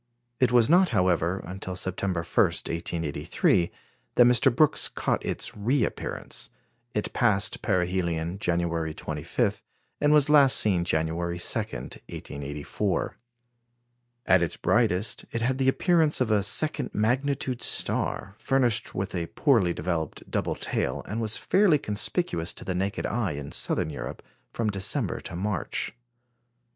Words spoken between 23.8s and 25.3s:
Europe, from December